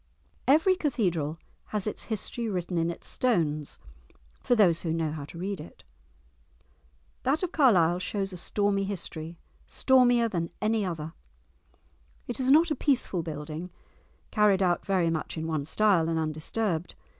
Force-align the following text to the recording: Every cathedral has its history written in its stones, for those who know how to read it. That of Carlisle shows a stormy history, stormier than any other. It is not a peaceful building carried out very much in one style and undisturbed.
Every 0.47 0.75
cathedral 0.75 1.37
has 1.65 1.85
its 1.85 2.05
history 2.05 2.49
written 2.49 2.79
in 2.79 2.89
its 2.89 3.07
stones, 3.07 3.77
for 4.41 4.55
those 4.55 4.81
who 4.81 4.91
know 4.91 5.11
how 5.11 5.25
to 5.25 5.37
read 5.37 5.59
it. 5.59 5.83
That 7.21 7.43
of 7.43 7.51
Carlisle 7.51 7.99
shows 7.99 8.33
a 8.33 8.37
stormy 8.37 8.83
history, 8.85 9.37
stormier 9.67 10.27
than 10.27 10.49
any 10.59 10.83
other. 10.83 11.13
It 12.27 12.39
is 12.39 12.49
not 12.49 12.71
a 12.71 12.75
peaceful 12.75 13.21
building 13.21 13.69
carried 14.31 14.63
out 14.63 14.83
very 14.83 15.11
much 15.11 15.37
in 15.37 15.45
one 15.45 15.65
style 15.67 16.09
and 16.09 16.17
undisturbed. 16.17 16.95